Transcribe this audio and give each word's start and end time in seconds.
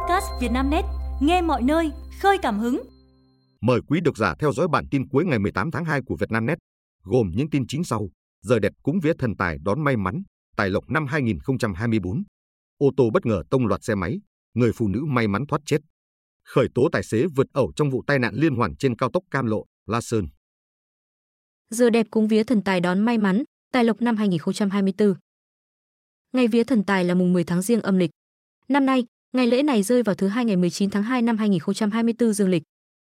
podcast 0.00 0.26
Vietnamnet, 0.40 0.84
nghe 1.20 1.42
mọi 1.42 1.62
nơi, 1.62 1.90
khơi 2.20 2.38
cảm 2.42 2.58
hứng. 2.58 2.82
Mời 3.60 3.80
quý 3.88 4.00
độc 4.00 4.16
giả 4.16 4.34
theo 4.38 4.52
dõi 4.52 4.68
bản 4.68 4.84
tin 4.90 5.08
cuối 5.08 5.24
ngày 5.24 5.38
18 5.38 5.70
tháng 5.70 5.84
2 5.84 6.00
của 6.06 6.16
Vietnamnet, 6.16 6.58
gồm 7.02 7.30
những 7.34 7.50
tin 7.50 7.66
chính 7.68 7.84
sau. 7.84 8.08
Giờ 8.42 8.58
đẹp 8.58 8.72
cúng 8.82 9.00
vía 9.02 9.12
thần 9.18 9.36
tài 9.36 9.58
đón 9.62 9.84
may 9.84 9.96
mắn, 9.96 10.22
tài 10.56 10.70
lộc 10.70 10.90
năm 10.90 11.06
2024. 11.06 12.22
Ô 12.78 12.90
tô 12.96 13.10
bất 13.10 13.26
ngờ 13.26 13.42
tông 13.50 13.66
loạt 13.66 13.84
xe 13.84 13.94
máy, 13.94 14.20
người 14.54 14.72
phụ 14.74 14.88
nữ 14.88 15.04
may 15.04 15.28
mắn 15.28 15.46
thoát 15.46 15.62
chết. 15.66 15.78
Khởi 16.44 16.68
tố 16.74 16.88
tài 16.92 17.02
xế 17.02 17.26
vượt 17.36 17.46
ẩu 17.52 17.72
trong 17.76 17.90
vụ 17.90 18.02
tai 18.06 18.18
nạn 18.18 18.34
liên 18.34 18.54
hoàn 18.54 18.76
trên 18.76 18.96
cao 18.96 19.10
tốc 19.12 19.22
Cam 19.30 19.46
Lộ, 19.46 19.64
La 19.86 20.00
Sơn. 20.00 20.26
Giờ 21.70 21.90
đẹp 21.90 22.06
cúng 22.10 22.28
vía 22.28 22.44
thần 22.44 22.62
tài 22.62 22.80
đón 22.80 23.00
may 23.00 23.18
mắn, 23.18 23.42
tài 23.72 23.84
lộc 23.84 24.02
năm 24.02 24.16
2024. 24.16 25.14
Ngày 26.32 26.48
vía 26.48 26.64
thần 26.64 26.84
tài 26.84 27.04
là 27.04 27.14
mùng 27.14 27.32
10 27.32 27.44
tháng 27.44 27.62
Giêng 27.62 27.80
âm 27.80 27.98
lịch. 27.98 28.10
Năm 28.68 28.86
nay, 28.86 29.04
ngày 29.32 29.46
lễ 29.46 29.62
này 29.62 29.82
rơi 29.82 30.02
vào 30.02 30.14
thứ 30.14 30.28
hai 30.28 30.44
ngày 30.44 30.56
19 30.56 30.90
tháng 30.90 31.02
2 31.02 31.22
năm 31.22 31.36
2024 31.36 32.32
dương 32.32 32.48
lịch. 32.48 32.62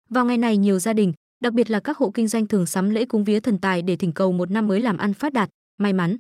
Vào 0.10 0.26
ngày 0.26 0.38
này 0.38 0.58
nhiều 0.58 0.80
gia 0.80 0.94
đình, 0.94 1.14
đặc 1.40 1.54
biệt 1.54 1.70
là 1.70 1.80
các 1.80 1.98
hộ 1.98 2.12
kinh 2.12 2.28
doanh 2.28 2.48
thường 2.48 2.66
sắm 2.66 2.90
lễ 2.90 3.06
cúng 3.06 3.24
vía 3.24 3.40
thần 3.40 3.58
tài 3.58 3.82
để 3.82 3.96
thỉnh 3.96 4.12
cầu 4.12 4.32
một 4.32 4.52
năm 4.52 4.68
mới 4.68 4.82
làm 4.82 4.98
ăn 4.98 5.14
phát 5.14 5.34
đạt, 5.34 5.50
may 5.78 5.94
mắn. 5.94 6.18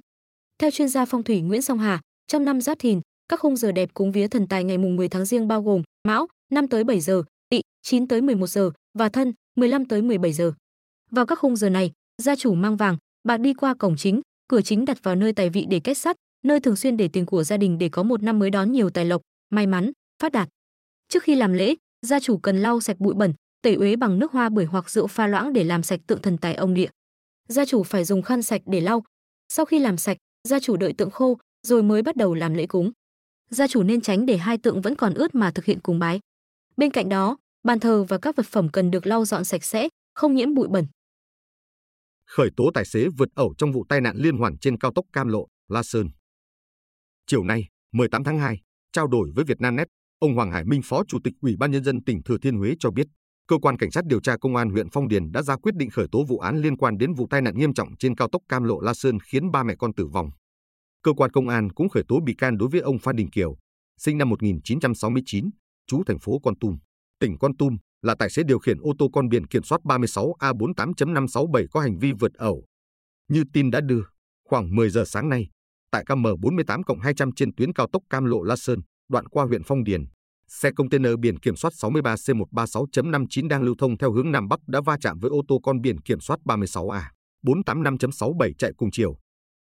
Theo 0.60 0.72
chuyên 0.72 0.90
gia 0.90 1.06
phong 1.06 1.24
thủy 1.24 1.42
Nguyễn 1.42 1.62
Song 1.62 1.80
Hà, 1.80 2.02
trong 2.28 2.46
năm 2.46 2.62
Giáp 2.62 2.80
Thìn, 2.80 3.02
các 3.30 3.40
khung 3.40 3.56
giờ 3.56 3.72
đẹp 3.72 3.90
cúng 3.94 4.12
vía 4.12 4.28
thần 4.28 4.48
tài 4.48 4.64
ngày 4.64 4.78
mùng 4.78 4.96
10 4.96 5.10
tháng 5.10 5.26
Giêng 5.26 5.48
bao 5.48 5.62
gồm 5.62 5.84
Mão 6.08 6.28
5 6.52 6.68
tới 6.68 6.84
7 6.84 7.00
giờ, 7.00 7.24
Tỵ 7.50 7.62
9 7.84 8.08
tới 8.08 8.22
11 8.22 8.48
giờ 8.48 8.72
và 8.98 9.10
Thân 9.10 9.34
15 9.56 9.86
tới 9.86 10.02
17 10.02 10.34
giờ. 10.34 10.54
Vào 11.12 11.26
các 11.26 11.40
khung 11.40 11.56
giờ 11.56 11.70
này, 11.70 11.92
gia 12.22 12.36
chủ 12.36 12.54
mang 12.54 12.76
vàng, 12.76 12.98
bạc 13.24 13.38
đi 13.38 13.54
qua 13.54 13.74
cổng 13.74 13.96
chính, 13.98 14.22
cửa 14.48 14.62
chính 14.62 14.86
đặt 14.86 15.04
vào 15.04 15.16
nơi 15.16 15.34
tài 15.34 15.50
vị 15.50 15.66
để 15.70 15.80
kết 15.80 15.94
sắt, 15.94 16.16
nơi 16.46 16.60
thường 16.60 16.76
xuyên 16.76 16.98
để 16.98 17.08
tiền 17.08 17.26
của 17.26 17.44
gia 17.44 17.58
đình 17.58 17.78
để 17.78 17.90
có 17.90 18.04
một 18.04 18.24
năm 18.24 18.40
mới 18.40 18.50
đón 18.50 18.72
nhiều 18.72 18.90
tài 18.90 19.06
lộc, 19.06 19.22
may 19.50 19.68
mắn, 19.68 19.92
phát 20.22 20.32
đạt. 20.32 20.50
Trước 21.08 21.24
khi 21.24 21.36
làm 21.36 21.54
lễ, 21.54 21.76
gia 22.02 22.20
chủ 22.20 22.38
cần 22.38 22.58
lau 22.58 22.80
sạch 22.80 23.00
bụi 23.00 23.14
bẩn, 23.14 23.34
tẩy 23.62 23.76
uế 23.76 23.96
bằng 23.96 24.20
nước 24.20 24.32
hoa 24.32 24.50
bưởi 24.50 24.66
hoặc 24.66 24.90
rượu 24.90 25.08
pha 25.08 25.28
loãng 25.28 25.54
để 25.54 25.64
làm 25.64 25.84
sạch 25.84 26.00
tượng 26.08 26.22
thần 26.22 26.38
tài 26.38 26.56
ông 26.56 26.74
địa. 26.74 26.90
Gia 27.48 27.66
chủ 27.66 27.84
phải 27.84 28.04
dùng 28.04 28.22
khăn 28.22 28.44
sạch 28.44 28.62
để 28.66 28.82
lau. 28.82 29.04
Sau 29.50 29.66
khi 29.66 29.80
làm 29.80 29.98
sạch, 29.98 30.18
gia 30.44 30.60
chủ 30.60 30.78
đợi 30.78 30.94
tượng 30.94 31.12
khô 31.12 31.38
rồi 31.64 31.84
mới 31.84 32.02
bắt 32.02 32.16
đầu 32.16 32.34
làm 32.34 32.54
lễ 32.54 32.66
cúng. 32.66 32.92
Gia 33.50 33.68
chủ 33.68 33.84
nên 33.84 34.02
tránh 34.02 34.26
để 34.26 34.38
hai 34.38 34.58
tượng 34.58 34.82
vẫn 34.82 34.96
còn 34.96 35.14
ướt 35.14 35.36
mà 35.36 35.52
thực 35.52 35.66
hiện 35.66 35.80
cúng 35.80 36.00
bái. 36.00 36.20
Bên 36.78 36.92
cạnh 36.92 37.10
đó, 37.10 37.38
bàn 37.64 37.80
thờ 37.80 38.04
và 38.04 38.18
các 38.18 38.36
vật 38.36 38.46
phẩm 38.46 38.70
cần 38.70 38.92
được 38.92 39.08
lau 39.08 39.26
dọn 39.26 39.44
sạch 39.44 39.64
sẽ, 39.64 39.90
không 40.14 40.36
nhiễm 40.36 40.54
bụi 40.54 40.68
bẩn. 40.68 40.88
Khởi 42.26 42.50
tố 42.58 42.72
tài 42.74 42.86
xế 42.86 43.08
vượt 43.18 43.30
ẩu 43.36 43.54
trong 43.58 43.72
vụ 43.72 43.86
tai 43.90 44.02
nạn 44.02 44.18
liên 44.18 44.38
hoàn 44.38 44.58
trên 44.58 44.78
cao 44.78 44.92
tốc 44.96 45.06
Cam 45.14 45.28
Lộ, 45.28 45.48
La 45.68 45.84
Sơn. 45.84 46.10
Chiều 47.28 47.44
nay, 47.44 47.68
18 47.92 48.24
tháng 48.24 48.40
2, 48.40 48.62
trao 48.98 49.08
đổi 49.08 49.32
với 49.36 49.46
Vietnamnet, 49.46 49.88
ông 50.20 50.36
Hoàng 50.36 50.52
Hải 50.52 50.66
Minh, 50.66 50.82
Phó 50.84 51.04
Chủ 51.08 51.18
tịch 51.24 51.34
Ủy 51.42 51.56
ban 51.60 51.72
nhân 51.72 51.84
dân 51.84 52.04
tỉnh 52.04 52.24
Thừa 52.24 52.38
Thiên 52.42 52.58
Huế 52.58 52.74
cho 52.80 52.92
biết, 52.92 53.08
cơ 53.48 53.58
quan 53.62 53.78
cảnh 53.78 53.92
sát 53.92 54.06
điều 54.06 54.22
tra 54.22 54.38
công 54.38 54.56
an 54.56 54.70
huyện 54.70 54.90
Phong 54.90 55.08
Điền 55.08 55.32
đã 55.32 55.42
ra 55.42 55.56
quyết 55.56 55.76
định 55.76 55.90
khởi 55.90 56.08
tố 56.12 56.24
vụ 56.24 56.40
án 56.40 56.58
liên 56.58 56.78
quan 56.78 56.98
đến 56.98 57.14
vụ 57.14 57.28
tai 57.30 57.42
nạn 57.42 57.58
nghiêm 57.58 57.74
trọng 57.74 57.98
trên 57.98 58.16
cao 58.16 58.28
tốc 58.32 58.42
Cam 58.50 58.64
Lộ 58.64 58.80
La 58.80 58.94
Sơn 58.94 59.20
khiến 59.20 59.52
ba 59.52 59.64
mẹ 59.64 59.76
con 59.80 59.94
tử 59.94 60.08
vong. 60.08 60.30
Cơ 61.04 61.14
quan 61.14 61.32
công 61.32 61.48
an 61.48 61.70
cũng 61.72 61.90
khởi 61.90 62.04
tố 62.08 62.20
bị 62.26 62.34
can 62.38 62.58
đối 62.58 62.70
với 62.70 62.82
ông 62.82 63.00
Phan 63.00 63.16
Đình 63.16 63.30
Kiều, 63.30 63.58
sinh 64.00 64.18
năm 64.18 64.30
1969, 64.30 65.50
trú 65.88 66.04
thành 66.04 66.20
phố 66.20 66.40
Con 66.44 66.60
Tum, 66.60 66.78
tỉnh 67.20 67.38
Con 67.40 67.58
Tum, 67.58 67.78
là 68.02 68.16
tài 68.20 68.30
xế 68.30 68.44
điều 68.44 68.60
khiển 68.60 68.78
ô 68.82 68.94
tô 69.00 69.10
con 69.14 69.30
biển 69.30 69.48
kiểm 69.48 69.64
soát 69.64 69.82
36A48.567 69.84 71.66
có 71.72 71.80
hành 71.80 71.98
vi 71.98 72.12
vượt 72.20 72.34
ẩu. 72.34 72.66
Như 73.28 73.44
tin 73.54 73.72
đã 73.72 73.82
đưa, 73.82 74.02
khoảng 74.50 74.76
10 74.76 74.90
giờ 74.90 75.04
sáng 75.06 75.30
nay, 75.30 75.48
tại 75.92 76.04
KM48 76.08 77.00
200 77.02 77.32
trên 77.32 77.56
tuyến 77.56 77.74
cao 77.74 77.88
tốc 77.92 78.04
Cam 78.10 78.26
Lộ 78.26 78.44
La 78.44 78.56
Sơn, 78.56 78.80
đoạn 79.10 79.28
qua 79.28 79.46
huyện 79.46 79.64
Phong 79.64 79.84
Điền, 79.84 80.06
xe 80.48 80.72
container 80.76 81.14
biển 81.20 81.40
kiểm 81.40 81.56
soát 81.56 81.74
63C136.59 81.74 83.48
đang 83.48 83.62
lưu 83.62 83.76
thông 83.80 83.98
theo 83.98 84.12
hướng 84.12 84.32
Nam 84.32 84.48
Bắc 84.48 84.60
đã 84.68 84.82
va 84.86 84.98
chạm 85.02 85.20
với 85.20 85.30
ô 85.30 85.42
tô 85.48 85.60
con 85.64 85.82
biển 85.82 86.02
kiểm 86.02 86.20
soát 86.20 86.40
36A 86.46 87.02
485.67 87.46 88.54
chạy 88.58 88.72
cùng 88.78 88.92
chiều. 88.92 89.18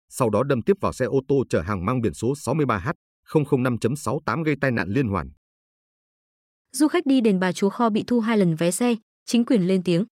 Sau 0.09 0.29
đó 0.29 0.43
đâm 0.43 0.61
tiếp 0.61 0.77
vào 0.81 0.93
xe 0.93 1.05
ô 1.05 1.19
tô 1.27 1.43
chở 1.49 1.61
hàng 1.61 1.85
mang 1.85 2.01
biển 2.01 2.13
số 2.13 2.33
63H 2.33 2.93
005.68 3.29 4.43
gây 4.43 4.55
tai 4.61 4.71
nạn 4.71 4.89
liên 4.89 5.07
hoàn. 5.07 5.29
Du 6.71 6.87
khách 6.87 7.05
đi 7.05 7.21
đền 7.21 7.39
Bà 7.39 7.51
Chúa 7.51 7.69
Kho 7.69 7.89
bị 7.89 8.03
thu 8.07 8.19
hai 8.19 8.37
lần 8.37 8.55
vé 8.55 8.71
xe, 8.71 8.95
chính 9.25 9.45
quyền 9.45 9.67
lên 9.67 9.83
tiếng. 9.83 10.05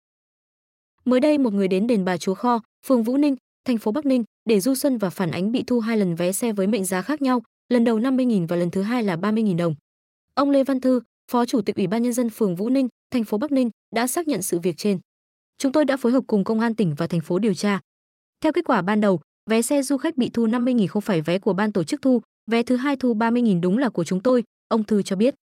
Mới 1.06 1.20
đây 1.20 1.38
một 1.38 1.53
người 1.53 1.68
đến 1.68 1.88
đền 1.88 2.06
Bà 2.06 2.18
Chúa 2.18 2.34
Kho, 2.34 2.59
phường 2.86 3.03
Vũ 3.03 3.18
Ninh, 3.18 3.36
thành 3.66 3.78
phố 3.78 3.91
Bắc 3.91 4.06
Ninh 4.06 4.24
để 4.50 4.60
du 4.60 4.76
xuân 4.76 4.98
và 4.98 5.10
phản 5.10 5.32
ánh 5.32 5.52
bị 5.52 5.64
thu 5.68 5.80
hai 5.80 5.98
lần 5.98 6.16
vé 6.16 6.32
xe 6.32 6.54
với 6.54 6.68
mệnh 6.68 6.86
giá 6.86 7.02
khác 7.02 7.22
nhau, 7.22 7.42
lần 7.70 7.84
đầu 7.84 8.00
50.000 8.00 8.48
và 8.48 8.56
lần 8.56 8.72
thứ 8.72 8.82
hai 8.82 9.04
là 9.04 9.16
30.000 9.16 9.58
đồng. 9.58 9.76
Ông 10.34 10.50
Lê 10.50 10.64
Văn 10.64 10.82
Thư, 10.82 11.02
Phó 11.32 11.46
Chủ 11.46 11.62
tịch 11.62 11.76
Ủy 11.76 11.88
ban 11.88 12.04
nhân 12.04 12.14
dân 12.14 12.30
phường 12.30 12.56
Vũ 12.56 12.70
Ninh, 12.70 12.88
thành 13.12 13.24
phố 13.24 13.38
Bắc 13.38 13.52
Ninh 13.52 13.70
đã 13.96 14.08
xác 14.08 14.28
nhận 14.28 14.42
sự 14.42 14.59
việc 14.59 14.78
trên. 14.78 15.00
Chúng 15.58 15.72
tôi 15.72 15.86
đã 15.86 15.98
phối 15.98 16.12
hợp 16.12 16.24
cùng 16.28 16.44
công 16.44 16.59
an 16.59 16.76
tỉnh 16.76 16.96
và 16.98 17.08
thành 17.08 17.22
phố 17.22 17.40
điều 17.40 17.54
tra. 17.54 17.80
Theo 18.42 18.52
kết 18.52 18.66
quả 18.66 18.82
ban 18.82 19.02
đầu, 19.02 19.20
vé 19.50 19.62
xe 19.62 19.84
du 19.84 19.98
khách 19.98 20.18
bị 20.18 20.30
thu 20.30 20.48
50.000 20.48 20.88
không 20.88 21.02
phải 21.02 21.22
vé 21.22 21.40
của 21.40 21.54
ban 21.54 21.72
tổ 21.72 21.84
chức 21.84 22.02
thu, 22.02 22.22
vé 22.52 22.64
thứ 22.64 22.76
hai 22.76 22.96
thu 22.96 23.14
30.000 23.14 23.62
đúng 23.62 23.78
là 23.78 23.90
của 23.90 24.04
chúng 24.04 24.24
tôi, 24.24 24.44
ông 24.68 24.84
Thư 24.84 25.02
cho 25.02 25.16
biết. 25.16 25.36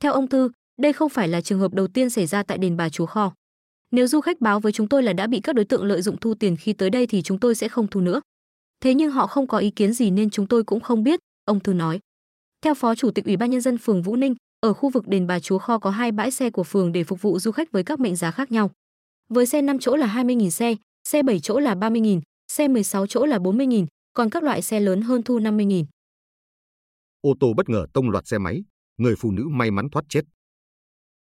Theo 0.00 0.12
ông 0.12 0.28
Thư, 0.28 0.50
đây 0.80 0.92
không 0.92 1.08
phải 1.08 1.28
là 1.28 1.40
trường 1.40 1.58
hợp 1.58 1.74
đầu 1.74 1.88
tiên 1.88 2.10
xảy 2.10 2.26
ra 2.26 2.42
tại 2.42 2.58
đền 2.58 2.76
Bà 2.76 2.88
Chúa 2.88 3.06
Kho. 3.06 3.32
Nếu 3.90 4.06
du 4.06 4.20
khách 4.20 4.40
báo 4.40 4.60
với 4.60 4.72
chúng 4.72 4.88
tôi 4.88 5.02
là 5.02 5.12
đã 5.12 5.26
bị 5.26 5.40
các 5.40 5.54
đối 5.54 5.64
tượng 5.64 5.84
lợi 5.84 6.02
dụng 6.02 6.16
thu 6.16 6.34
tiền 6.34 6.56
khi 6.56 6.72
tới 6.72 6.90
đây 6.90 7.06
thì 7.06 7.22
chúng 7.22 7.38
tôi 7.38 7.54
sẽ 7.54 7.68
không 7.68 7.86
thu 7.86 8.00
nữa. 8.00 8.20
Thế 8.82 8.94
nhưng 8.94 9.10
họ 9.10 9.26
không 9.26 9.46
có 9.46 9.58
ý 9.58 9.70
kiến 9.70 9.92
gì 9.92 10.10
nên 10.10 10.30
chúng 10.30 10.46
tôi 10.46 10.64
cũng 10.64 10.80
không 10.80 11.02
biết, 11.02 11.20
ông 11.44 11.60
Thư 11.60 11.72
nói. 11.72 12.00
Theo 12.62 12.74
Phó 12.74 12.94
Chủ 12.94 13.10
tịch 13.10 13.24
Ủy 13.24 13.36
ban 13.36 13.50
nhân 13.50 13.60
dân 13.60 13.78
phường 13.78 14.02
Vũ 14.02 14.16
Ninh, 14.16 14.34
ở 14.60 14.72
khu 14.72 14.90
vực 14.90 15.08
đền 15.08 15.26
Bà 15.26 15.40
Chúa 15.40 15.58
Kho 15.58 15.78
có 15.78 15.90
hai 15.90 16.12
bãi 16.12 16.30
xe 16.30 16.50
của 16.50 16.64
phường 16.64 16.92
để 16.92 17.04
phục 17.04 17.22
vụ 17.22 17.38
du 17.38 17.50
khách 17.50 17.72
với 17.72 17.84
các 17.84 18.00
mệnh 18.00 18.16
giá 18.16 18.30
khác 18.30 18.50
nhau. 18.52 18.70
Với 19.28 19.46
xe 19.46 19.62
5 19.62 19.78
chỗ 19.78 19.96
là 19.96 20.06
20.000 20.06 20.50
xe, 20.50 20.74
xe 21.08 21.22
7 21.22 21.40
chỗ 21.40 21.58
là 21.58 21.74
30.000, 21.74 22.20
xe 22.52 22.68
16 22.68 23.06
chỗ 23.06 23.26
là 23.26 23.38
40.000, 23.38 23.86
còn 24.12 24.30
các 24.30 24.42
loại 24.42 24.62
xe 24.62 24.80
lớn 24.80 25.02
hơn 25.02 25.22
thu 25.22 25.38
50.000. 25.38 25.84
Ô 27.20 27.34
tô 27.40 27.52
bất 27.56 27.68
ngờ 27.68 27.86
tông 27.92 28.10
loạt 28.10 28.26
xe 28.26 28.38
máy, 28.38 28.62
người 28.96 29.14
phụ 29.18 29.30
nữ 29.30 29.48
may 29.50 29.70
mắn 29.70 29.90
thoát 29.90 30.04
chết. 30.08 30.22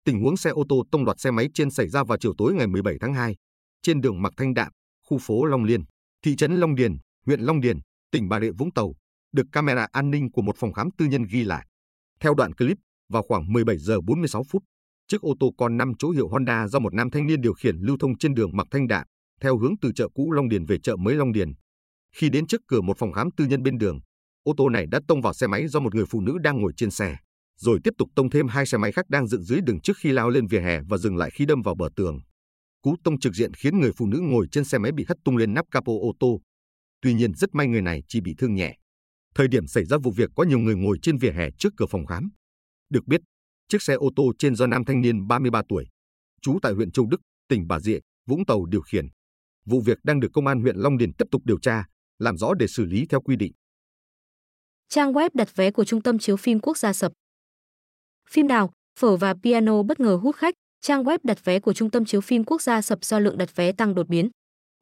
Tình 0.04 0.22
huống 0.22 0.36
xe 0.36 0.50
ô 0.50 0.64
tô 0.68 0.84
tông 0.90 1.04
loạt 1.04 1.20
xe 1.20 1.30
máy 1.30 1.48
trên 1.54 1.70
xảy 1.70 1.88
ra 1.88 2.04
vào 2.04 2.18
chiều 2.18 2.34
tối 2.38 2.54
ngày 2.54 2.66
17 2.66 2.96
tháng 3.00 3.14
2, 3.14 3.34
trên 3.82 4.00
đường 4.00 4.22
Mạc 4.22 4.32
Thanh 4.36 4.54
Đạm, 4.54 4.72
khu 5.08 5.18
phố 5.18 5.44
Long 5.44 5.64
Liên, 5.64 5.84
thị 6.22 6.36
trấn 6.36 6.56
Long 6.56 6.74
Điền, 6.74 6.96
huyện 7.26 7.40
Long 7.40 7.60
Điền, 7.60 7.78
tỉnh 8.12 8.28
Bà 8.28 8.40
Rịa 8.40 8.50
Vũng 8.58 8.72
Tàu, 8.72 8.94
được 9.32 9.46
camera 9.52 9.86
an 9.92 10.10
ninh 10.10 10.32
của 10.32 10.42
một 10.42 10.56
phòng 10.58 10.72
khám 10.72 10.88
tư 10.98 11.06
nhân 11.06 11.24
ghi 11.30 11.44
lại. 11.44 11.66
Theo 12.20 12.34
đoạn 12.34 12.54
clip, 12.54 12.76
vào 13.12 13.22
khoảng 13.22 13.52
17 13.52 13.78
giờ 13.78 14.00
46 14.00 14.42
phút, 14.50 14.62
chiếc 15.08 15.20
ô 15.20 15.34
tô 15.40 15.50
con 15.58 15.76
5 15.76 15.92
chỗ 15.98 16.10
hiệu 16.10 16.28
Honda 16.28 16.68
do 16.68 16.78
một 16.78 16.94
nam 16.94 17.10
thanh 17.10 17.26
niên 17.26 17.40
điều 17.40 17.54
khiển 17.54 17.76
lưu 17.76 17.96
thông 18.00 18.18
trên 18.18 18.34
đường 18.34 18.50
Mạc 18.56 18.66
Thanh 18.70 18.88
Đạm, 18.88 19.06
theo 19.40 19.58
hướng 19.58 19.74
từ 19.80 19.92
chợ 19.94 20.08
cũ 20.14 20.32
Long 20.32 20.48
Điền 20.48 20.64
về 20.64 20.78
chợ 20.82 20.96
mới 20.96 21.14
Long 21.14 21.32
Điền. 21.32 21.52
Khi 22.16 22.28
đến 22.30 22.46
trước 22.46 22.60
cửa 22.68 22.80
một 22.80 22.98
phòng 22.98 23.12
khám 23.12 23.28
tư 23.36 23.44
nhân 23.44 23.62
bên 23.62 23.78
đường, 23.78 24.00
ô 24.42 24.52
tô 24.56 24.68
này 24.68 24.86
đã 24.90 25.00
tông 25.08 25.22
vào 25.22 25.32
xe 25.32 25.46
máy 25.46 25.68
do 25.68 25.80
một 25.80 25.94
người 25.94 26.06
phụ 26.10 26.20
nữ 26.20 26.38
đang 26.42 26.60
ngồi 26.60 26.72
trên 26.76 26.90
xe, 26.90 27.16
rồi 27.56 27.78
tiếp 27.84 27.94
tục 27.98 28.08
tông 28.16 28.30
thêm 28.30 28.48
hai 28.48 28.66
xe 28.66 28.78
máy 28.78 28.92
khác 28.92 29.08
đang 29.08 29.26
dựng 29.26 29.42
dưới 29.42 29.60
đường 29.60 29.80
trước 29.80 29.96
khi 30.00 30.12
lao 30.12 30.30
lên 30.30 30.46
vỉa 30.46 30.60
hè 30.60 30.80
và 30.88 30.96
dừng 30.96 31.16
lại 31.16 31.30
khi 31.34 31.46
đâm 31.46 31.62
vào 31.62 31.74
bờ 31.74 31.88
tường. 31.96 32.18
Cú 32.82 32.96
tông 33.04 33.20
trực 33.20 33.34
diện 33.34 33.54
khiến 33.54 33.80
người 33.80 33.92
phụ 33.96 34.06
nữ 34.06 34.18
ngồi 34.22 34.46
trên 34.52 34.64
xe 34.64 34.78
máy 34.78 34.92
bị 34.92 35.04
hất 35.08 35.16
tung 35.24 35.36
lên 35.36 35.54
nắp 35.54 35.64
capo 35.70 35.92
ô 35.92 36.12
tô. 36.20 36.40
Tuy 37.06 37.14
nhiên 37.14 37.34
rất 37.34 37.54
may 37.54 37.66
người 37.66 37.82
này 37.82 38.02
chỉ 38.08 38.20
bị 38.20 38.34
thương 38.38 38.54
nhẹ. 38.54 38.76
Thời 39.34 39.48
điểm 39.48 39.66
xảy 39.66 39.84
ra 39.84 39.96
vụ 40.02 40.10
việc 40.10 40.30
có 40.36 40.44
nhiều 40.44 40.58
người 40.58 40.74
ngồi 40.76 40.98
trên 41.02 41.18
vỉa 41.18 41.30
hè 41.30 41.50
trước 41.58 41.72
cửa 41.76 41.86
phòng 41.90 42.06
khám. 42.06 42.30
Được 42.90 43.06
biết, 43.06 43.20
chiếc 43.68 43.82
xe 43.82 43.94
ô 43.94 44.10
tô 44.16 44.32
trên 44.38 44.54
do 44.54 44.66
nam 44.66 44.84
thanh 44.84 45.00
niên 45.00 45.26
33 45.26 45.62
tuổi, 45.68 45.86
trú 46.42 46.58
tại 46.62 46.72
huyện 46.72 46.90
Châu 46.90 47.06
Đức, 47.06 47.20
tỉnh 47.48 47.68
Bà 47.68 47.80
Rịa, 47.80 47.98
Vũng 48.26 48.46
Tàu 48.46 48.66
điều 48.66 48.80
khiển. 48.80 49.06
Vụ 49.66 49.80
việc 49.80 49.98
đang 50.04 50.20
được 50.20 50.28
công 50.32 50.46
an 50.46 50.60
huyện 50.60 50.76
Long 50.76 50.98
Điền 50.98 51.12
tiếp 51.12 51.24
tục 51.30 51.42
điều 51.44 51.58
tra, 51.58 51.84
làm 52.18 52.36
rõ 52.36 52.54
để 52.54 52.66
xử 52.66 52.84
lý 52.84 53.06
theo 53.08 53.20
quy 53.20 53.36
định. 53.36 53.52
Trang 54.88 55.12
web 55.12 55.30
đặt 55.34 55.56
vé 55.56 55.70
của 55.70 55.84
Trung 55.84 56.02
tâm 56.02 56.18
chiếu 56.18 56.36
phim 56.36 56.60
quốc 56.60 56.78
gia 56.78 56.92
sập. 56.92 57.12
Phim 58.30 58.46
đào, 58.46 58.72
phở 59.00 59.16
và 59.16 59.34
piano 59.42 59.82
bất 59.82 60.00
ngờ 60.00 60.18
hút 60.22 60.36
khách, 60.36 60.54
trang 60.80 61.04
web 61.04 61.18
đặt 61.22 61.44
vé 61.44 61.60
của 61.60 61.72
Trung 61.72 61.90
tâm 61.90 62.04
chiếu 62.04 62.20
phim 62.20 62.44
quốc 62.44 62.62
gia 62.62 62.82
sập 62.82 63.04
do 63.04 63.18
lượng 63.18 63.38
đặt 63.38 63.56
vé 63.56 63.72
tăng 63.72 63.94
đột 63.94 64.08
biến. 64.08 64.28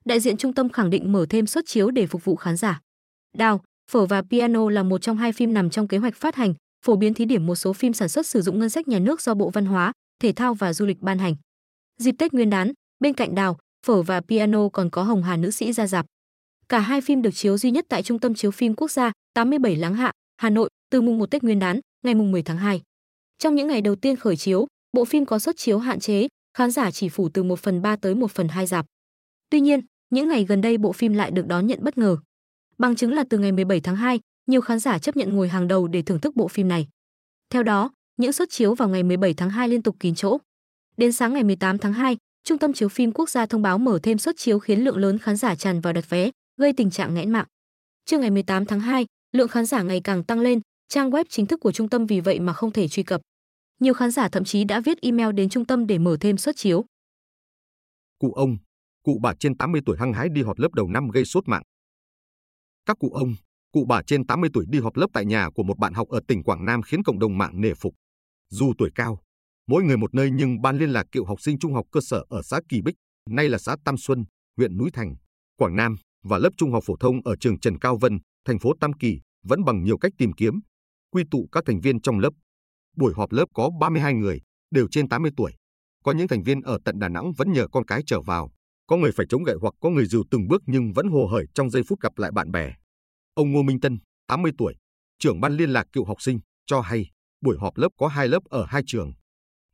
Đại 0.05 0.21
diện 0.21 0.37
trung 0.37 0.53
tâm 0.53 0.69
khẳng 0.69 0.91
định 0.91 1.13
mở 1.13 1.27
thêm 1.29 1.47
suất 1.47 1.67
chiếu 1.67 1.91
để 1.91 2.07
phục 2.07 2.25
vụ 2.25 2.37
khán 2.37 2.57
giả. 2.57 2.81
Đào, 3.37 3.61
phở 3.91 4.07
và 4.07 4.23
piano 4.23 4.71
là 4.71 4.83
một 4.83 5.03
trong 5.03 5.17
hai 5.17 5.33
phim 5.33 5.55
nằm 5.55 5.71
trong 5.71 5.89
kế 5.89 5.99
hoạch 5.99 6.17
phát 6.17 6.35
hành, 6.35 6.55
phổ 6.87 6.97
biến 6.97 7.15
thí 7.15 7.25
điểm 7.25 7.47
một 7.47 7.55
số 7.55 7.73
phim 7.73 7.93
sản 7.93 8.09
xuất 8.09 8.27
sử 8.27 8.43
dụng 8.43 8.59
ngân 8.59 8.71
sách 8.71 8.89
nhà 8.89 8.99
nước 8.99 9.21
do 9.21 9.35
Bộ 9.35 9.51
Văn 9.51 9.67
hóa, 9.67 9.93
Thể 10.23 10.33
thao 10.33 10.55
và 10.55 10.73
Du 10.73 10.87
lịch 10.87 11.01
ban 11.01 11.19
hành. 11.19 11.35
Dịp 12.01 12.13
Tết 12.19 12.33
Nguyên 12.33 12.51
đán, 12.51 12.73
bên 13.01 13.13
cạnh 13.13 13.35
Đào, 13.35 13.59
phở 13.87 14.03
và 14.03 14.21
piano 14.21 14.69
còn 14.69 14.91
có 14.91 15.03
Hồng 15.03 15.23
Hà 15.23 15.37
nữ 15.37 15.51
sĩ 15.51 15.73
ra 15.73 15.87
dạp. 15.87 16.07
Cả 16.69 16.79
hai 16.79 17.01
phim 17.01 17.23
được 17.23 17.31
chiếu 17.35 17.59
duy 17.59 17.71
nhất 17.71 17.87
tại 17.89 18.03
Trung 18.03 18.19
tâm 18.19 18.35
chiếu 18.35 18.51
phim 18.51 18.75
quốc 18.75 18.91
gia 18.91 19.13
87 19.35 19.77
Láng 19.77 19.95
Hạ, 19.95 20.13
Hà 20.37 20.51
Nội 20.51 20.71
từ 20.91 21.01
mùng 21.01 21.19
1 21.19 21.31
Tết 21.31 21.43
Nguyên 21.43 21.59
đán, 21.59 21.81
ngày 22.03 22.15
mùng 22.15 22.33
10 22.33 22.43
tháng 22.43 22.59
2. 22.59 22.83
Trong 23.39 23.55
những 23.55 23.69
ngày 23.69 23.81
đầu 23.81 23.97
tiên 23.97 24.17
khởi 24.17 24.37
chiếu, 24.37 24.67
bộ 24.93 25.05
phim 25.05 25.27
có 25.27 25.39
suất 25.39 25.57
chiếu 25.57 25.79
hạn 25.79 26.01
chế, 26.01 26.29
khán 26.57 26.71
giả 26.71 26.91
chỉ 26.91 27.09
phủ 27.09 27.29
từ 27.29 27.43
1 27.43 27.59
phần 27.59 27.83
3 27.83 27.97
tới 27.97 28.15
1 28.15 28.31
phần 28.31 28.49
2 28.49 28.67
dạp. 28.67 28.87
Tuy 29.51 29.61
nhiên, 29.61 29.81
những 30.11 30.29
ngày 30.29 30.45
gần 30.45 30.61
đây 30.61 30.79
bộ 30.79 30.93
phim 30.93 31.13
lại 31.13 31.31
được 31.31 31.47
đón 31.47 31.67
nhận 31.67 31.79
bất 31.83 31.99
ngờ. 31.99 32.17
Bằng 32.79 32.97
chứng 32.97 33.13
là 33.13 33.25
từ 33.31 33.39
ngày 33.39 33.53
17 33.53 33.81
tháng 33.81 33.97
2, 33.97 34.21
nhiều 34.47 34.61
khán 34.61 34.79
giả 34.79 34.99
chấp 34.99 35.17
nhận 35.17 35.37
ngồi 35.37 35.49
hàng 35.49 35.69
đầu 35.69 35.89
để 35.89 36.03
thưởng 36.03 36.21
thức 36.21 36.37
bộ 36.37 36.49
phim 36.49 36.69
này. 36.69 36.89
Theo 37.51 37.63
đó, 37.63 37.91
những 38.17 38.33
suất 38.33 38.51
chiếu 38.51 38.75
vào 38.75 38.89
ngày 38.89 39.03
17 39.03 39.35
tháng 39.35 39.51
2 39.51 39.69
liên 39.69 39.83
tục 39.83 39.97
kín 40.01 40.15
chỗ. 40.15 40.39
Đến 40.97 41.13
sáng 41.13 41.33
ngày 41.33 41.45
18 41.45 41.79
tháng 41.79 41.93
2, 41.93 42.17
Trung 42.45 42.59
tâm 42.59 42.73
chiếu 42.73 42.89
phim 42.89 43.13
quốc 43.13 43.31
gia 43.31 43.47
thông 43.47 43.63
báo 43.63 43.79
mở 43.79 43.99
thêm 44.03 44.19
suất 44.19 44.37
chiếu 44.39 44.59
khiến 44.59 44.85
lượng 44.85 44.97
lớn 44.97 45.19
khán 45.19 45.37
giả 45.37 45.55
tràn 45.55 45.81
vào 45.81 45.93
đặt 45.93 46.11
vé, 46.11 46.31
gây 46.57 46.73
tình 46.73 46.91
trạng 46.91 47.15
nghẽn 47.15 47.31
mạng. 47.31 47.47
Trưa 48.05 48.19
ngày 48.19 48.31
18 48.31 48.67
tháng 48.67 48.81
2, 48.81 49.07
lượng 49.33 49.49
khán 49.49 49.67
giả 49.67 49.83
ngày 49.83 50.01
càng 50.01 50.25
tăng 50.25 50.41
lên, 50.41 50.61
trang 50.89 51.11
web 51.11 51.25
chính 51.29 51.47
thức 51.47 51.61
của 51.61 51.73
trung 51.73 51.89
tâm 51.89 52.07
vì 52.07 52.21
vậy 52.21 52.41
mà 52.41 52.53
không 52.53 52.71
thể 52.71 52.89
truy 52.89 53.03
cập. 53.03 53.21
Nhiều 53.81 53.95
khán 53.95 54.11
giả 54.11 54.29
thậm 54.29 54.45
chí 54.45 54.65
đã 54.65 54.81
viết 54.81 55.01
email 55.01 55.33
đến 55.33 55.49
trung 55.49 55.65
tâm 55.65 55.87
để 55.87 55.99
mở 55.99 56.17
thêm 56.21 56.37
suất 56.37 56.57
chiếu. 56.57 56.85
Cụ 58.19 58.33
ông, 58.33 58.57
cụ 59.05 59.19
bà 59.23 59.35
trên 59.41 59.57
80 59.57 59.81
tuổi 59.87 59.97
hăng 59.99 60.13
hái 60.13 60.29
đi 60.29 60.43
họp 60.43 60.59
lớp 60.59 60.69
đầu 60.73 60.89
năm 60.89 61.09
gây 61.09 61.25
sốt 61.25 61.49
mạng. 61.49 61.63
Các 62.87 62.97
cụ 63.01 63.11
ông, 63.11 63.35
cụ 63.73 63.85
bà 63.89 64.03
trên 64.03 64.27
80 64.27 64.51
tuổi 64.53 64.65
đi 64.69 64.79
họp 64.79 64.97
lớp 64.97 65.07
tại 65.13 65.25
nhà 65.25 65.51
của 65.55 65.63
một 65.63 65.79
bạn 65.79 65.93
học 65.95 66.09
ở 66.09 66.21
tỉnh 66.29 66.43
Quảng 66.43 66.65
Nam 66.65 66.83
khiến 66.83 67.03
cộng 67.03 67.19
đồng 67.19 67.39
mạng 67.39 67.61
nể 67.61 67.75
phục. 67.75 67.95
Dù 68.51 68.73
tuổi 68.79 68.91
cao, 68.95 69.21
mỗi 69.67 69.83
người 69.83 69.97
một 69.97 70.15
nơi 70.15 70.31
nhưng 70.31 70.63
ban 70.63 70.79
liên 70.79 70.91
lạc 70.91 71.07
cựu 71.13 71.25
học 71.25 71.41
sinh 71.41 71.59
trung 71.59 71.75
học 71.75 71.87
cơ 71.93 72.01
sở 72.01 72.25
ở 72.29 72.43
xã 72.43 72.61
Kỳ 72.69 72.83
Bích, 72.83 72.95
nay 73.31 73.49
là 73.49 73.59
xã 73.59 73.77
Tam 73.85 73.97
Xuân, 73.97 74.25
huyện 74.57 74.77
Núi 74.77 74.91
Thành, 74.93 75.15
Quảng 75.57 75.77
Nam 75.77 75.97
và 76.25 76.39
lớp 76.39 76.51
trung 76.57 76.73
học 76.73 76.85
phổ 76.87 76.97
thông 77.01 77.21
ở 77.25 77.37
trường 77.41 77.61
Trần 77.61 77.79
Cao 77.79 77.97
Vân, 77.97 78.19
thành 78.45 78.59
phố 78.59 78.73
Tam 78.81 78.93
Kỳ 78.93 79.21
vẫn 79.45 79.65
bằng 79.65 79.85
nhiều 79.85 79.99
cách 79.99 80.13
tìm 80.19 80.33
kiếm, 80.33 80.61
quy 81.11 81.23
tụ 81.31 81.49
các 81.53 81.65
thành 81.67 81.81
viên 81.81 82.01
trong 82.01 82.19
lớp. 82.19 82.31
Buổi 82.97 83.13
họp 83.17 83.33
lớp 83.33 83.45
có 83.55 83.71
32 83.81 84.15
người, 84.15 84.41
đều 84.71 84.89
trên 84.91 85.09
80 85.09 85.31
tuổi. 85.37 85.53
Có 86.05 86.13
những 86.13 86.29
thành 86.29 86.43
viên 86.43 86.61
ở 86.61 86.79
tận 86.85 86.99
Đà 86.99 87.09
Nẵng 87.09 87.33
vẫn 87.33 87.53
nhờ 87.53 87.67
con 87.73 87.85
cái 87.85 88.03
trở 88.07 88.21
vào, 88.21 88.51
có 88.87 88.97
người 88.97 89.13
phải 89.13 89.27
chống 89.29 89.45
gậy 89.45 89.57
hoặc 89.61 89.75
có 89.81 89.91
người 89.91 90.07
dù 90.07 90.23
từng 90.31 90.49
bước 90.49 90.63
nhưng 90.67 90.93
vẫn 90.93 91.09
hồ 91.09 91.27
hởi 91.27 91.45
trong 91.55 91.71
giây 91.71 91.83
phút 91.89 92.01
gặp 92.01 92.19
lại 92.19 92.31
bạn 92.33 92.51
bè. 92.51 92.75
Ông 93.35 93.53
Ngô 93.53 93.63
Minh 93.63 93.81
Tân, 93.81 93.99
80 94.27 94.53
tuổi, 94.59 94.75
trưởng 95.19 95.41
ban 95.41 95.57
liên 95.57 95.71
lạc 95.71 95.87
cựu 95.93 96.05
học 96.05 96.23
sinh, 96.23 96.41
cho 96.67 96.81
hay 96.81 97.11
buổi 97.41 97.59
họp 97.59 97.77
lớp 97.77 97.89
có 97.99 98.09
hai 98.09 98.29
lớp 98.29 98.45
ở 98.45 98.65
hai 98.69 98.83
trường. 98.87 99.13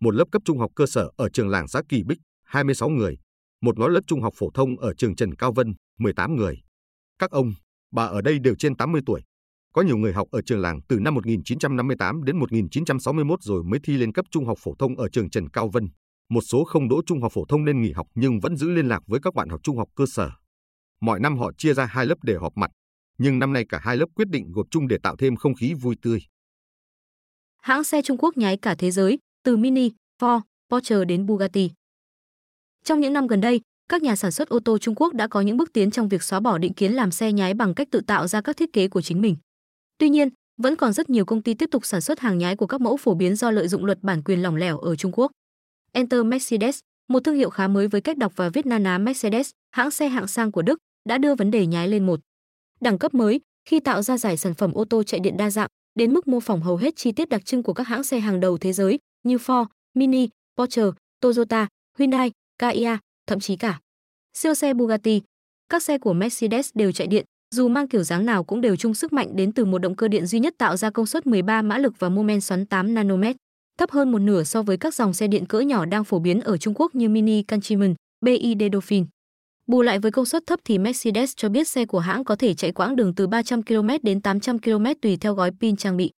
Một 0.00 0.14
lớp 0.14 0.24
cấp 0.32 0.42
trung 0.44 0.58
học 0.58 0.70
cơ 0.76 0.86
sở 0.86 1.10
ở 1.16 1.28
trường 1.28 1.48
làng 1.48 1.68
xã 1.68 1.82
Kỳ 1.88 2.02
Bích, 2.02 2.18
26 2.44 2.88
người. 2.88 3.18
Một 3.60 3.78
nhóm 3.78 3.90
lớp 3.90 4.00
trung 4.06 4.22
học 4.22 4.34
phổ 4.36 4.50
thông 4.54 4.76
ở 4.76 4.94
trường 4.94 5.16
Trần 5.16 5.34
Cao 5.34 5.52
Vân, 5.52 5.74
18 5.98 6.36
người. 6.36 6.60
Các 7.18 7.30
ông, 7.30 7.52
bà 7.92 8.04
ở 8.04 8.22
đây 8.22 8.38
đều 8.38 8.54
trên 8.58 8.76
80 8.76 9.00
tuổi. 9.06 9.20
Có 9.72 9.82
nhiều 9.82 9.96
người 9.96 10.12
học 10.12 10.28
ở 10.30 10.42
trường 10.42 10.60
làng 10.60 10.80
từ 10.88 10.98
năm 11.00 11.14
1958 11.14 12.24
đến 12.24 12.38
1961 12.38 13.42
rồi 13.42 13.64
mới 13.64 13.80
thi 13.82 13.96
lên 13.96 14.12
cấp 14.12 14.24
trung 14.30 14.44
học 14.44 14.58
phổ 14.60 14.74
thông 14.78 14.96
ở 14.96 15.08
trường 15.08 15.30
Trần 15.30 15.48
Cao 15.48 15.68
Vân. 15.68 15.88
Một 16.30 16.40
số 16.40 16.64
không 16.64 16.88
đỗ 16.88 17.02
trung 17.06 17.22
học 17.22 17.32
phổ 17.34 17.44
thông 17.44 17.64
nên 17.64 17.82
nghỉ 17.82 17.92
học 17.92 18.06
nhưng 18.14 18.40
vẫn 18.40 18.56
giữ 18.56 18.70
liên 18.70 18.88
lạc 18.88 19.02
với 19.06 19.20
các 19.22 19.34
bạn 19.34 19.48
học 19.48 19.60
trung 19.62 19.76
học 19.76 19.88
cơ 19.94 20.04
sở. 20.06 20.30
Mọi 21.00 21.20
năm 21.20 21.38
họ 21.38 21.52
chia 21.58 21.74
ra 21.74 21.84
hai 21.84 22.06
lớp 22.06 22.14
để 22.22 22.34
họp 22.34 22.56
mặt, 22.56 22.70
nhưng 23.18 23.38
năm 23.38 23.52
nay 23.52 23.64
cả 23.68 23.80
hai 23.82 23.96
lớp 23.96 24.06
quyết 24.14 24.28
định 24.28 24.52
gộp 24.52 24.66
chung 24.70 24.88
để 24.88 24.98
tạo 25.02 25.16
thêm 25.16 25.36
không 25.36 25.54
khí 25.54 25.74
vui 25.74 25.96
tươi. 26.02 26.20
Hãng 27.62 27.84
xe 27.84 28.02
Trung 28.02 28.16
Quốc 28.18 28.36
nháy 28.36 28.56
cả 28.56 28.74
thế 28.74 28.90
giới, 28.90 29.18
từ 29.44 29.56
Mini, 29.56 29.90
Ford, 30.22 30.40
Porsche 30.70 31.04
đến 31.04 31.26
Bugatti. 31.26 31.70
Trong 32.84 33.00
những 33.00 33.12
năm 33.12 33.26
gần 33.26 33.40
đây, 33.40 33.60
các 33.88 34.02
nhà 34.02 34.16
sản 34.16 34.30
xuất 34.30 34.48
ô 34.48 34.58
tô 34.64 34.78
Trung 34.78 34.94
Quốc 34.94 35.14
đã 35.14 35.28
có 35.28 35.40
những 35.40 35.56
bước 35.56 35.72
tiến 35.72 35.90
trong 35.90 36.08
việc 36.08 36.22
xóa 36.22 36.40
bỏ 36.40 36.58
định 36.58 36.74
kiến 36.74 36.92
làm 36.92 37.10
xe 37.10 37.32
nhái 37.32 37.54
bằng 37.54 37.74
cách 37.74 37.88
tự 37.90 38.00
tạo 38.00 38.26
ra 38.26 38.40
các 38.40 38.56
thiết 38.56 38.72
kế 38.72 38.88
của 38.88 39.02
chính 39.02 39.20
mình. 39.20 39.36
Tuy 39.98 40.08
nhiên, 40.08 40.28
vẫn 40.62 40.76
còn 40.76 40.92
rất 40.92 41.10
nhiều 41.10 41.24
công 41.24 41.42
ty 41.42 41.54
tiếp 41.54 41.68
tục 41.70 41.86
sản 41.86 42.00
xuất 42.00 42.20
hàng 42.20 42.38
nhái 42.38 42.56
của 42.56 42.66
các 42.66 42.80
mẫu 42.80 42.96
phổ 42.96 43.14
biến 43.14 43.36
do 43.36 43.50
lợi 43.50 43.68
dụng 43.68 43.84
luật 43.84 44.02
bản 44.02 44.22
quyền 44.22 44.42
lỏng 44.42 44.56
lẻo 44.56 44.78
ở 44.78 44.96
Trung 44.96 45.12
Quốc. 45.14 45.30
Enter 45.92 46.24
Mercedes, 46.24 46.78
một 47.08 47.24
thương 47.24 47.34
hiệu 47.36 47.50
khá 47.50 47.68
mới 47.68 47.88
với 47.88 48.00
cách 48.00 48.18
đọc 48.18 48.32
và 48.36 48.48
viết 48.48 48.66
na 48.66 48.78
ná 48.78 48.98
Mercedes, 48.98 49.50
hãng 49.70 49.90
xe 49.90 50.08
hạng 50.08 50.26
sang 50.26 50.52
của 50.52 50.62
Đức, 50.62 50.78
đã 51.08 51.18
đưa 51.18 51.34
vấn 51.34 51.50
đề 51.50 51.66
nhái 51.66 51.88
lên 51.88 52.06
một 52.06 52.20
đẳng 52.80 52.98
cấp 52.98 53.14
mới 53.14 53.40
khi 53.68 53.80
tạo 53.80 54.02
ra 54.02 54.18
giải 54.18 54.36
sản 54.36 54.54
phẩm 54.54 54.72
ô 54.72 54.84
tô 54.84 55.02
chạy 55.02 55.20
điện 55.20 55.36
đa 55.36 55.50
dạng 55.50 55.68
đến 55.94 56.12
mức 56.12 56.28
mô 56.28 56.40
phỏng 56.40 56.62
hầu 56.62 56.76
hết 56.76 56.96
chi 56.96 57.12
tiết 57.12 57.28
đặc 57.28 57.44
trưng 57.44 57.62
của 57.62 57.72
các 57.72 57.86
hãng 57.86 58.04
xe 58.04 58.20
hàng 58.20 58.40
đầu 58.40 58.58
thế 58.58 58.72
giới 58.72 58.98
như 59.22 59.36
Ford, 59.36 59.66
Mini, 59.94 60.28
Porsche, 60.56 60.82
Toyota, 61.20 61.68
Hyundai, 61.98 62.32
Kia, 62.58 62.96
thậm 63.26 63.40
chí 63.40 63.56
cả 63.56 63.80
siêu 64.34 64.54
xe 64.54 64.74
Bugatti. 64.74 65.22
Các 65.68 65.82
xe 65.82 65.98
của 65.98 66.12
Mercedes 66.12 66.70
đều 66.74 66.92
chạy 66.92 67.06
điện, 67.06 67.24
dù 67.54 67.68
mang 67.68 67.88
kiểu 67.88 68.02
dáng 68.02 68.26
nào 68.26 68.44
cũng 68.44 68.60
đều 68.60 68.76
chung 68.76 68.94
sức 68.94 69.12
mạnh 69.12 69.36
đến 69.36 69.52
từ 69.52 69.64
một 69.64 69.78
động 69.78 69.96
cơ 69.96 70.08
điện 70.08 70.26
duy 70.26 70.38
nhất 70.38 70.54
tạo 70.58 70.76
ra 70.76 70.90
công 70.90 71.06
suất 71.06 71.26
13 71.26 71.62
mã 71.62 71.78
lực 71.78 71.94
và 71.98 72.08
mô 72.08 72.22
men 72.22 72.40
xoắn 72.40 72.66
8 72.66 72.94
nanomet, 72.94 73.36
thấp 73.80 73.90
hơn 73.90 74.12
một 74.12 74.18
nửa 74.18 74.44
so 74.44 74.62
với 74.62 74.76
các 74.76 74.94
dòng 74.94 75.12
xe 75.12 75.26
điện 75.26 75.46
cỡ 75.46 75.60
nhỏ 75.60 75.84
đang 75.84 76.04
phổ 76.04 76.18
biến 76.18 76.40
ở 76.40 76.56
Trung 76.56 76.74
Quốc 76.74 76.94
như 76.94 77.08
Mini 77.08 77.42
Countryman, 77.42 77.94
BYD 78.20 78.62
Dolphin. 78.72 79.06
Bù 79.66 79.82
lại 79.82 79.98
với 79.98 80.10
công 80.10 80.24
suất 80.24 80.42
thấp 80.46 80.60
thì 80.64 80.78
Mercedes 80.78 81.32
cho 81.36 81.48
biết 81.48 81.68
xe 81.68 81.86
của 81.86 81.98
hãng 81.98 82.24
có 82.24 82.36
thể 82.36 82.54
chạy 82.54 82.72
quãng 82.72 82.96
đường 82.96 83.14
từ 83.14 83.26
300 83.26 83.62
km 83.62 83.88
đến 84.02 84.22
800 84.22 84.58
km 84.58 84.84
tùy 85.02 85.16
theo 85.16 85.34
gói 85.34 85.50
pin 85.60 85.76
trang 85.76 85.96
bị. 85.96 86.10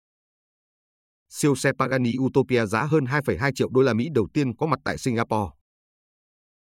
Siêu 1.29 1.55
xe 1.55 1.73
Pagani 1.79 2.12
Utopia 2.19 2.67
giá 2.67 2.82
hơn 2.82 3.05
2,2 3.05 3.53
triệu 3.53 3.69
đô 3.70 3.82
la 3.82 3.94
Mỹ 3.94 4.09
đầu 4.14 4.29
tiên 4.35 4.56
có 4.56 4.67
mặt 4.67 4.81
tại 4.85 4.99
Singapore. 4.99 5.50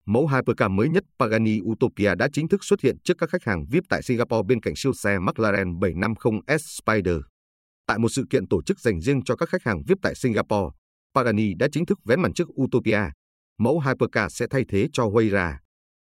Mẫu 0.06 0.28
hypercar 0.28 0.72
mới 0.72 0.90
nhất 0.90 1.04
Pagani 1.19 1.60
Utopia 1.72 2.16
đã 2.16 2.28
chính 2.34 2.48
thức 2.48 2.63
xuất 2.63 2.81
hiện 2.81 2.98
trước 3.04 3.18
các 3.18 3.30
khách 3.30 3.44
hàng 3.44 3.66
VIP 3.72 3.84
tại 3.90 4.01
Singapore 4.01 4.48
bên 4.48 4.62
cạnh 4.62 4.74
siêu 4.75 4.94
xe 4.94 5.19
McLaren 5.19 5.80
750S 5.80 6.57
Spider. 6.57 7.18
Tại 7.88 8.00
một 8.00 8.10
sự 8.10 8.25
kiện 8.30 8.48
tổ 8.48 8.62
chức 8.62 8.80
dành 8.80 9.01
riêng 9.01 9.22
cho 9.24 9.36
các 9.36 9.50
khách 9.50 9.63
hàng 9.63 9.81
VIP 9.88 9.98
tại 10.01 10.16
Singapore, 10.16 10.78
Pagani 11.15 11.53
đã 11.53 11.67
chính 11.71 11.85
thức 11.85 12.00
vén 12.06 12.21
màn 12.21 12.33
trước 12.33 12.61
Utopia. 12.61 13.01
Mẫu 13.57 13.79
hypercar 13.79 14.33
sẽ 14.33 14.47
thay 14.50 14.65
thế 14.69 14.88
cho 14.94 15.06
Huayra, 15.06 15.59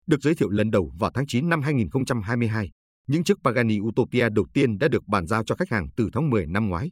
được 0.07 0.23
giới 0.23 0.35
thiệu 0.35 0.49
lần 0.51 0.71
đầu 0.71 0.93
vào 0.99 1.11
tháng 1.15 1.27
9 1.27 1.49
năm 1.49 1.63
2022, 1.63 2.71
những 3.07 3.25
chiếc 3.25 3.39
Pagani 3.45 3.79
Utopia 3.81 4.29
đầu 4.33 4.47
tiên 4.55 4.79
đã 4.79 4.89
được 4.89 5.07
bàn 5.07 5.27
giao 5.27 5.45
cho 5.45 5.55
khách 5.55 5.71
hàng 5.71 5.87
từ 5.97 6.09
tháng 6.13 6.31
10 6.31 6.47
năm 6.47 6.69
ngoái. 6.69 6.91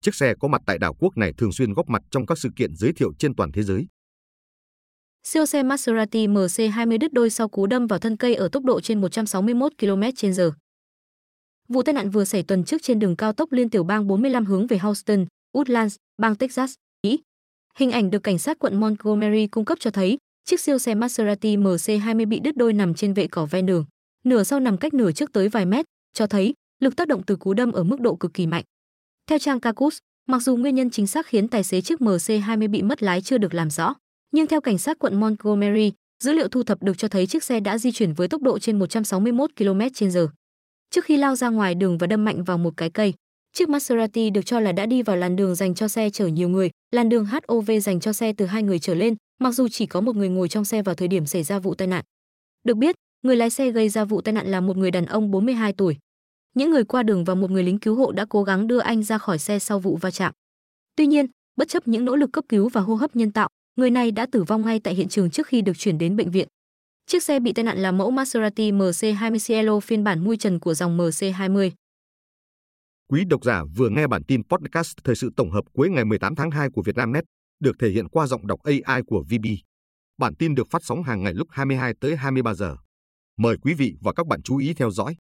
Chiếc 0.00 0.14
xe 0.14 0.34
có 0.40 0.48
mặt 0.48 0.62
tại 0.66 0.78
đảo 0.78 0.94
quốc 0.94 1.16
này 1.16 1.32
thường 1.38 1.52
xuyên 1.52 1.72
góp 1.72 1.88
mặt 1.88 2.02
trong 2.10 2.26
các 2.26 2.38
sự 2.38 2.48
kiện 2.56 2.74
giới 2.76 2.92
thiệu 2.92 3.12
trên 3.18 3.34
toàn 3.34 3.52
thế 3.52 3.62
giới. 3.62 3.86
Siêu 5.22 5.46
xe 5.46 5.62
Maserati 5.62 6.26
MC20 6.26 6.98
đứt 6.98 7.12
đôi 7.12 7.30
sau 7.30 7.48
cú 7.48 7.66
đâm 7.66 7.86
vào 7.86 7.98
thân 7.98 8.16
cây 8.16 8.34
ở 8.34 8.48
tốc 8.48 8.64
độ 8.64 8.80
trên 8.80 9.00
161 9.00 9.72
km/h. 9.78 10.50
Vụ 11.68 11.82
tai 11.82 11.92
nạn 11.92 12.10
vừa 12.10 12.24
xảy 12.24 12.42
tuần 12.42 12.64
trước 12.64 12.82
trên 12.82 12.98
đường 12.98 13.16
cao 13.16 13.32
tốc 13.32 13.52
liên 13.52 13.70
tiểu 13.70 13.84
bang 13.84 14.06
45 14.06 14.44
hướng 14.44 14.66
về 14.66 14.78
Houston, 14.78 15.26
Woodlands, 15.52 15.96
bang 16.18 16.36
Texas, 16.36 16.74
Mỹ. 17.02 17.20
Hình 17.78 17.90
ảnh 17.90 18.10
được 18.10 18.22
cảnh 18.22 18.38
sát 18.38 18.58
quận 18.58 18.80
Montgomery 18.80 19.46
cung 19.46 19.64
cấp 19.64 19.78
cho 19.80 19.90
thấy 19.90 20.18
chiếc 20.44 20.60
siêu 20.60 20.78
xe 20.78 20.94
Maserati 20.94 21.56
MC20 21.56 22.28
bị 22.28 22.40
đứt 22.40 22.56
đôi 22.56 22.72
nằm 22.72 22.94
trên 22.94 23.14
vệ 23.14 23.26
cỏ 23.26 23.46
ven 23.46 23.66
đường. 23.66 23.84
Nửa 24.24 24.44
sau 24.44 24.60
nằm 24.60 24.78
cách 24.78 24.94
nửa 24.94 25.12
trước 25.12 25.32
tới 25.32 25.48
vài 25.48 25.66
mét, 25.66 25.86
cho 26.12 26.26
thấy 26.26 26.54
lực 26.80 26.96
tác 26.96 27.08
động 27.08 27.22
từ 27.22 27.36
cú 27.36 27.54
đâm 27.54 27.72
ở 27.72 27.84
mức 27.84 28.00
độ 28.00 28.16
cực 28.16 28.34
kỳ 28.34 28.46
mạnh. 28.46 28.64
Theo 29.26 29.38
trang 29.38 29.60
Kakus, 29.60 29.98
mặc 30.26 30.42
dù 30.42 30.56
nguyên 30.56 30.74
nhân 30.74 30.90
chính 30.90 31.06
xác 31.06 31.26
khiến 31.26 31.48
tài 31.48 31.64
xế 31.64 31.80
chiếc 31.80 32.00
MC20 32.00 32.70
bị 32.70 32.82
mất 32.82 33.02
lái 33.02 33.20
chưa 33.20 33.38
được 33.38 33.54
làm 33.54 33.70
rõ, 33.70 33.94
nhưng 34.30 34.46
theo 34.46 34.60
cảnh 34.60 34.78
sát 34.78 34.98
quận 34.98 35.20
Montgomery, 35.20 35.92
dữ 36.24 36.32
liệu 36.32 36.48
thu 36.48 36.62
thập 36.62 36.82
được 36.82 36.98
cho 36.98 37.08
thấy 37.08 37.26
chiếc 37.26 37.44
xe 37.44 37.60
đã 37.60 37.78
di 37.78 37.92
chuyển 37.92 38.12
với 38.12 38.28
tốc 38.28 38.42
độ 38.42 38.58
trên 38.58 38.78
161 38.78 39.50
km/h. 39.56 40.28
Trước 40.90 41.04
khi 41.04 41.16
lao 41.16 41.36
ra 41.36 41.48
ngoài 41.48 41.74
đường 41.74 41.98
và 41.98 42.06
đâm 42.06 42.24
mạnh 42.24 42.44
vào 42.44 42.58
một 42.58 42.76
cái 42.76 42.90
cây, 42.90 43.14
chiếc 43.56 43.68
Maserati 43.68 44.30
được 44.30 44.46
cho 44.46 44.60
là 44.60 44.72
đã 44.72 44.86
đi 44.86 45.02
vào 45.02 45.16
làn 45.16 45.36
đường 45.36 45.54
dành 45.54 45.74
cho 45.74 45.88
xe 45.88 46.10
chở 46.10 46.26
nhiều 46.26 46.48
người, 46.48 46.70
làn 46.90 47.08
đường 47.08 47.26
HOV 47.26 47.70
dành 47.82 48.00
cho 48.00 48.12
xe 48.12 48.32
từ 48.32 48.46
hai 48.46 48.62
người 48.62 48.78
trở 48.78 48.94
lên, 48.94 49.14
mặc 49.40 49.52
dù 49.52 49.68
chỉ 49.68 49.86
có 49.86 50.00
một 50.00 50.16
người 50.16 50.28
ngồi 50.28 50.48
trong 50.48 50.64
xe 50.64 50.82
vào 50.82 50.94
thời 50.94 51.08
điểm 51.08 51.26
xảy 51.26 51.42
ra 51.42 51.58
vụ 51.58 51.74
tai 51.74 51.88
nạn. 51.88 52.04
Được 52.64 52.76
biết, 52.76 52.96
người 53.22 53.36
lái 53.36 53.50
xe 53.50 53.70
gây 53.70 53.88
ra 53.88 54.04
vụ 54.04 54.20
tai 54.20 54.32
nạn 54.32 54.46
là 54.46 54.60
một 54.60 54.76
người 54.76 54.90
đàn 54.90 55.06
ông 55.06 55.30
42 55.30 55.72
tuổi. 55.72 55.96
Những 56.54 56.70
người 56.70 56.84
qua 56.84 57.02
đường 57.02 57.24
và 57.24 57.34
một 57.34 57.50
người 57.50 57.62
lính 57.62 57.78
cứu 57.78 57.94
hộ 57.94 58.12
đã 58.12 58.24
cố 58.28 58.42
gắng 58.42 58.66
đưa 58.66 58.78
anh 58.78 59.02
ra 59.02 59.18
khỏi 59.18 59.38
xe 59.38 59.58
sau 59.58 59.78
vụ 59.78 59.96
va 59.96 60.10
chạm. 60.10 60.32
Tuy 60.96 61.06
nhiên, 61.06 61.26
bất 61.56 61.68
chấp 61.68 61.88
những 61.88 62.04
nỗ 62.04 62.16
lực 62.16 62.32
cấp 62.32 62.44
cứu 62.48 62.68
và 62.68 62.80
hô 62.80 62.94
hấp 62.94 63.16
nhân 63.16 63.32
tạo, 63.32 63.48
người 63.76 63.90
này 63.90 64.10
đã 64.10 64.26
tử 64.26 64.42
vong 64.42 64.62
ngay 64.62 64.80
tại 64.80 64.94
hiện 64.94 65.08
trường 65.08 65.30
trước 65.30 65.46
khi 65.46 65.60
được 65.60 65.78
chuyển 65.78 65.98
đến 65.98 66.16
bệnh 66.16 66.30
viện. 66.30 66.48
Chiếc 67.06 67.22
xe 67.22 67.40
bị 67.40 67.52
tai 67.52 67.64
nạn 67.64 67.78
là 67.78 67.92
mẫu 67.92 68.10
Maserati 68.10 68.72
MC20 68.72 69.38
Cielo 69.46 69.80
phiên 69.80 70.04
bản 70.04 70.24
mui 70.24 70.36
trần 70.36 70.58
của 70.58 70.74
dòng 70.74 70.98
MC20. 70.98 71.70
Quý 73.10 73.24
độc 73.24 73.44
giả 73.44 73.62
vừa 73.76 73.88
nghe 73.88 74.06
bản 74.06 74.24
tin 74.24 74.42
podcast 74.48 74.96
thời 75.04 75.14
sự 75.16 75.30
tổng 75.36 75.50
hợp 75.50 75.64
cuối 75.72 75.90
ngày 75.90 76.04
18 76.04 76.34
tháng 76.34 76.50
2 76.50 76.68
của 76.70 76.82
Vietnamnet, 76.82 77.24
được 77.60 77.76
thể 77.78 77.88
hiện 77.88 78.08
qua 78.08 78.26
giọng 78.26 78.46
đọc 78.46 78.60
AI 78.62 79.02
của 79.06 79.22
VB. 79.22 79.46
Bản 80.18 80.34
tin 80.34 80.54
được 80.54 80.66
phát 80.70 80.84
sóng 80.84 81.02
hàng 81.02 81.22
ngày 81.22 81.34
lúc 81.34 81.48
22 81.50 81.94
tới 82.00 82.16
23 82.16 82.54
giờ. 82.54 82.76
Mời 83.38 83.56
quý 83.62 83.74
vị 83.74 83.94
và 84.00 84.12
các 84.12 84.26
bạn 84.26 84.42
chú 84.42 84.56
ý 84.56 84.74
theo 84.74 84.90
dõi. 84.90 85.16